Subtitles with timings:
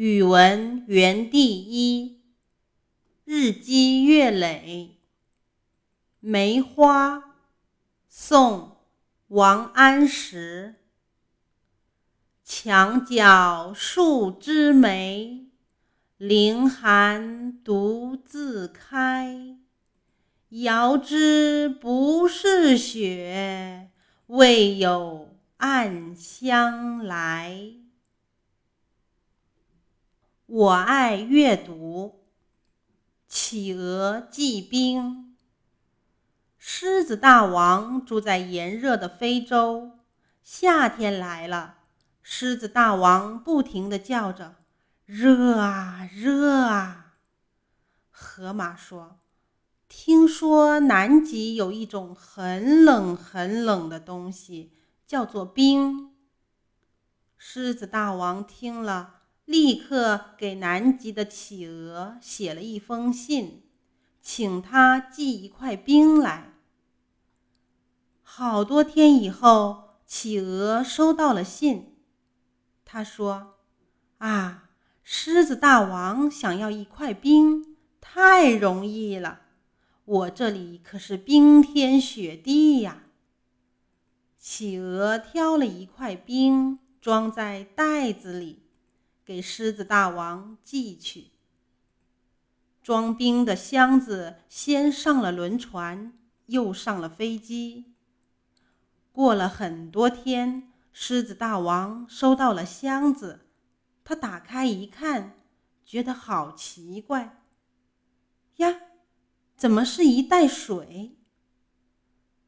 [0.00, 2.22] 语文园地一，
[3.26, 4.96] 日积月累。
[6.20, 7.34] 梅花，
[8.08, 8.60] 宋·
[9.28, 10.76] 王安石。
[12.42, 15.48] 墙角数枝梅，
[16.16, 19.58] 凌寒独自开。
[20.48, 23.90] 遥知不是雪，
[24.28, 25.28] 为有
[25.58, 27.74] 暗香来。
[30.52, 32.24] 我爱阅读。
[33.28, 35.36] 企鹅祭冰。
[36.58, 39.92] 狮子大王住在炎热的非洲，
[40.42, 41.76] 夏天来了，
[42.20, 44.56] 狮子大王不停地叫着
[45.06, 47.14] ：“热啊，热啊！”
[48.10, 49.20] 河马说
[49.86, 54.72] ：“听说南极有一种很冷很冷的东西，
[55.06, 56.10] 叫做冰。”
[57.38, 59.19] 狮子大王听了。
[59.44, 63.62] 立刻给南极的企鹅写了一封信，
[64.22, 66.52] 请他寄一块冰来。
[68.22, 71.96] 好多天以后，企鹅收到了信，
[72.84, 73.56] 他说
[74.18, 74.70] ：“啊，
[75.02, 79.40] 狮子大王想要一块冰，太容易了，
[80.04, 83.02] 我这里可是冰天雪地呀。”
[84.38, 88.62] 企鹅挑了一块冰，装在袋子里。
[89.30, 91.30] 给狮子大王寄去。
[92.82, 97.94] 装冰的箱子先上了轮船，又上了飞机。
[99.12, 103.46] 过了很多天，狮子大王收到了箱子，
[104.02, 105.36] 他打开一看，
[105.84, 107.44] 觉得好奇怪。
[108.56, 108.80] 呀，
[109.56, 111.16] 怎么是一袋水？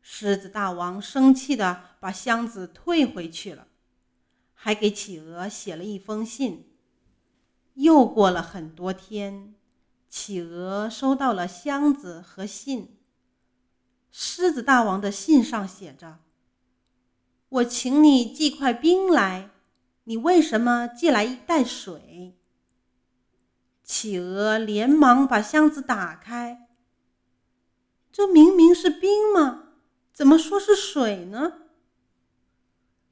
[0.00, 3.68] 狮子大王生气的把箱子退回去了，
[4.52, 6.70] 还给企鹅写了一封信。
[7.74, 9.54] 又过了很多天，
[10.08, 12.98] 企鹅收到了箱子和信。
[14.10, 16.18] 狮子大王的信上写着
[17.48, 19.50] ：“我请你寄块冰来，
[20.04, 22.38] 你为什么寄来一袋水？”
[23.82, 26.68] 企鹅连忙把箱子打开，
[28.12, 29.70] 这明明是冰嘛，
[30.12, 31.54] 怎么说是水呢？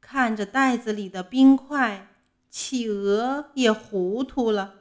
[0.00, 2.15] 看着袋子里的冰块。
[2.50, 4.74] 企鹅也糊涂了。